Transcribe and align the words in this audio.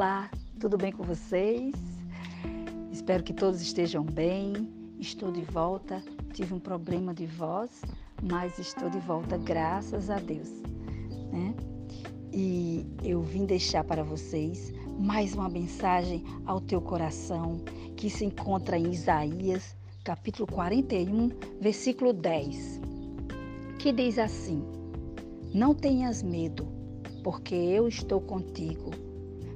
Olá, 0.00 0.30
tudo 0.58 0.78
bem 0.78 0.90
com 0.90 1.02
vocês? 1.02 1.74
Espero 2.90 3.22
que 3.22 3.34
todos 3.34 3.60
estejam 3.60 4.02
bem. 4.02 4.54
Estou 4.98 5.30
de 5.30 5.42
volta. 5.42 6.02
Tive 6.32 6.54
um 6.54 6.58
problema 6.58 7.12
de 7.12 7.26
voz, 7.26 7.82
mas 8.22 8.58
estou 8.58 8.88
de 8.88 8.98
volta, 9.00 9.36
graças 9.36 10.08
a 10.08 10.18
Deus. 10.18 10.48
Né? 11.30 11.54
E 12.32 12.86
eu 13.04 13.20
vim 13.20 13.44
deixar 13.44 13.84
para 13.84 14.02
vocês 14.02 14.72
mais 14.98 15.34
uma 15.34 15.50
mensagem 15.50 16.24
ao 16.46 16.62
teu 16.62 16.80
coração 16.80 17.60
que 17.94 18.08
se 18.08 18.24
encontra 18.24 18.78
em 18.78 18.92
Isaías, 18.92 19.76
capítulo 20.02 20.50
41, 20.50 21.28
versículo 21.60 22.14
10, 22.14 22.80
que 23.78 23.92
diz 23.92 24.18
assim: 24.18 24.64
Não 25.52 25.74
tenhas 25.74 26.22
medo, 26.22 26.66
porque 27.22 27.54
eu 27.54 27.86
estou 27.86 28.18
contigo. 28.18 29.09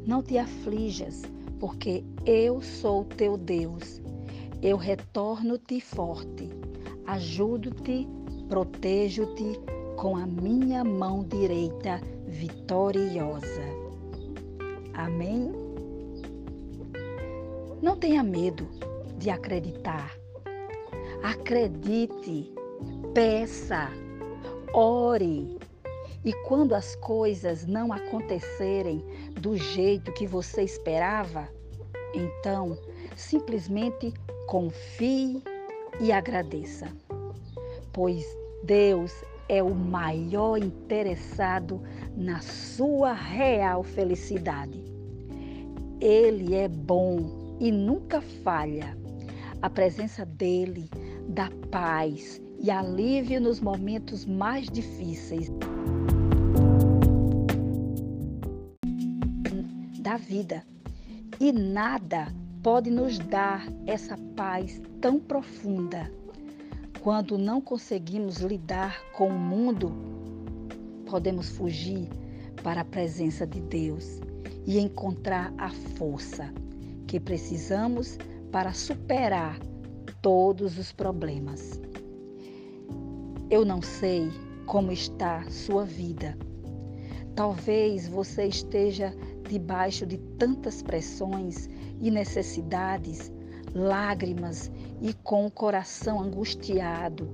Não 0.07 0.23
te 0.23 0.37
aflijas, 0.37 1.23
porque 1.59 2.05
eu 2.27 2.61
sou 2.61 3.05
teu 3.05 3.37
Deus. 3.39 4.03
Eu 4.61 4.77
retorno-te 4.77 5.81
forte, 5.81 6.51
ajudo-te, 7.07 8.07
protejo-te 8.49 9.59
com 9.97 10.17
a 10.17 10.27
minha 10.27 10.85
mão 10.85 11.25
direita 11.25 12.01
vitoriosa. 12.27 13.63
Amém? 14.93 15.51
Não 17.81 17.97
tenha 17.97 18.23
medo 18.23 18.69
de 19.19 19.31
acreditar. 19.31 20.15
Acredite, 21.23 22.53
peça, 23.15 23.89
ore, 24.75 25.57
e 26.25 26.33
quando 26.45 26.75
as 26.75 26.97
coisas 26.97 27.67
não 27.67 27.93
acontecerem 27.93 29.05
do 29.41 29.57
jeito 29.57 30.13
que 30.13 30.27
você 30.27 30.63
esperava, 30.63 31.49
então 32.15 32.79
simplesmente 33.17 34.13
confie 34.47 35.43
e 36.01 36.11
agradeça. 36.11 36.89
Pois 37.93 38.25
Deus 38.65 39.13
é 39.49 39.63
o 39.63 39.75
maior 39.75 40.57
interessado 40.57 41.83
na 42.17 42.41
sua 42.41 43.13
real 43.13 43.83
felicidade. 43.83 44.83
Ele 46.01 46.55
é 46.55 46.69
bom 46.69 47.57
e 47.61 47.71
nunca 47.71 48.21
falha. 48.43 48.97
A 49.61 49.71
presença 49.71 50.25
dele 50.25 50.91
dá 51.29 51.51
paz 51.71 52.41
e 52.59 52.71
alívio 52.71 53.41
nos 53.41 53.61
momentos 53.61 54.25
mais 54.25 54.69
difíceis. 54.69 55.51
Da 60.05 60.19
vida. 60.19 60.63
E 61.41 61.51
nada 61.51 62.29
pode 62.63 62.91
nos 62.91 63.19
dar 63.19 63.67
essa 63.87 64.19
paz 64.37 64.81
tão 65.01 65.19
profunda. 65.19 66.13
Quando 67.01 67.39
não 67.39 67.59
conseguimos 67.59 68.37
lidar 68.37 69.01
com 69.13 69.29
o 69.29 69.39
mundo, 69.39 69.93
podemos 71.07 71.49
fugir 71.57 72.07
para 72.63 72.83
a 72.83 72.85
presença 72.85 73.47
de 73.47 73.63
Deus 73.63 74.21
e 74.67 74.79
encontrar 74.79 75.53
a 75.57 75.71
força 75.71 76.53
que 77.07 77.19
precisamos 77.19 78.19
para 78.53 78.75
superar 78.75 79.59
todos 80.21 80.79
os 80.79 80.93
problemas. 80.93 81.81
Eu 83.51 83.65
não 83.65 83.81
sei 83.81 84.31
como 84.67 84.93
está 84.93 85.45
sua 85.51 85.87
vida. 85.87 86.37
Talvez 87.35 88.07
você 88.07 88.47
esteja 88.47 89.15
debaixo 89.49 90.07
de 90.07 90.19
tantas 90.39 90.83
pressões 90.83 91.69
e 92.01 92.11
necessidades, 92.11 93.33
lágrimas 93.75 94.71
e 95.01 95.13
com 95.13 95.47
o 95.47 95.51
coração 95.51 96.21
angustiado. 96.21 97.29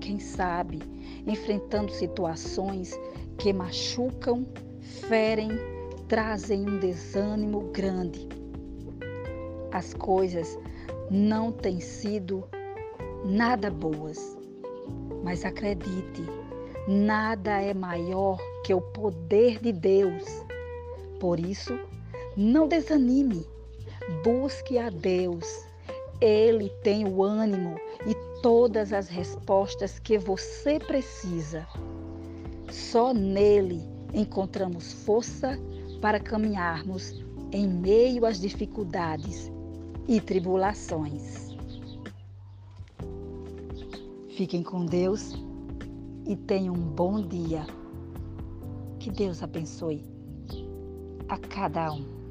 Quem 0.00 0.18
sabe, 0.18 0.80
enfrentando 1.26 1.92
situações 1.92 2.98
que 3.38 3.52
machucam, 3.52 4.46
ferem, 5.08 5.50
trazem 6.08 6.68
um 6.68 6.78
desânimo 6.78 7.70
grande. 7.72 8.28
As 9.70 9.94
coisas 9.94 10.58
não 11.10 11.50
têm 11.52 11.80
sido 11.80 12.44
nada 13.24 13.70
boas, 13.70 14.36
mas 15.22 15.44
acredite, 15.44 16.22
nada 16.88 17.62
é 17.62 17.72
maior 17.72 18.38
que 18.64 18.74
o 18.74 18.80
poder 18.80 19.58
de 19.60 19.72
Deus 19.72 20.44
por 21.22 21.38
isso, 21.38 21.78
não 22.36 22.66
desanime, 22.66 23.46
busque 24.24 24.76
a 24.76 24.90
Deus. 24.90 25.46
Ele 26.20 26.68
tem 26.82 27.06
o 27.06 27.22
ânimo 27.22 27.76
e 28.04 28.42
todas 28.42 28.92
as 28.92 29.08
respostas 29.08 30.00
que 30.00 30.18
você 30.18 30.80
precisa. 30.80 31.64
Só 32.72 33.14
nele 33.14 33.80
encontramos 34.12 34.92
força 35.04 35.56
para 36.00 36.18
caminharmos 36.18 37.24
em 37.52 37.68
meio 37.68 38.26
às 38.26 38.40
dificuldades 38.40 39.48
e 40.08 40.20
tribulações. 40.20 41.54
Fiquem 44.30 44.64
com 44.64 44.84
Deus 44.84 45.34
e 46.26 46.34
tenham 46.34 46.74
um 46.74 46.90
bom 46.90 47.22
dia. 47.22 47.64
Que 48.98 49.08
Deus 49.08 49.40
abençoe 49.40 50.10
a 51.32 51.38
cada 51.38 51.90
um. 51.90 52.21